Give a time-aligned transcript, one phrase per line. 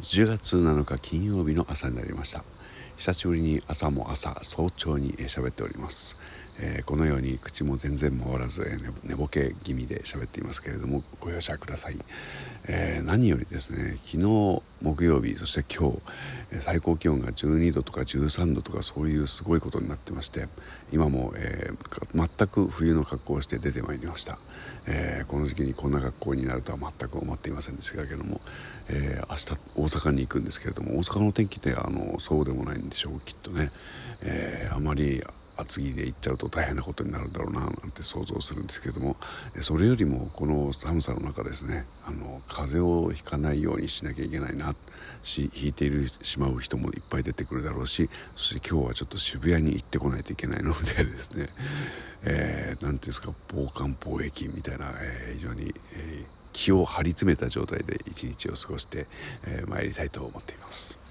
[0.00, 2.44] 10月7日金曜日の朝になりました。
[2.98, 6.18] 久しぶりに朝も朝早朝に喋っております、
[6.58, 11.96] えー、このように口も全然回らず、えー、寝ぼけ気味で喋っていますけれどもご容赦ください、
[12.66, 15.98] えー、何よりですね昨日木曜日そして今日
[16.60, 20.48] 最高気温が12度とか13度とかそういうすごいことになってまして
[20.92, 24.38] 今も、えー、全く冬の格好をして出てまいりました、
[24.86, 28.40] えー、この時期にこんな格好になるとは全く思っていませんでしたけれども、
[28.88, 33.70] えー、明日大阪に行くんですけれども大阪の天気ってあのそうでもないんでしょうきっとね、
[34.22, 35.22] えあまり
[35.58, 39.16] 厚着で行っちゃうと大変なことになるんだろうななんて想像するんですけども
[39.60, 44.74] それよりもこの寒さの中ですねあの風邪をひかないようにしなきゃいけないな
[45.22, 51.48] し引いているしまう人もいっぱい出てくるだろうしそして今日はちょっと渋谷に行ってこないといけないのでですね
[52.22, 59.06] 何、 えー、ていうんですか防寒防疫みたいな、えー、非常に、えー、気を張り詰めた状態で一日を過ごして
[59.66, 61.07] まい、えー、りたいと思っています。